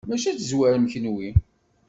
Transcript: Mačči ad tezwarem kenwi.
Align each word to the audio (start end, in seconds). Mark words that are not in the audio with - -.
Mačči 0.07 0.27
ad 0.29 0.37
tezwarem 0.37 0.85
kenwi. 0.91 1.29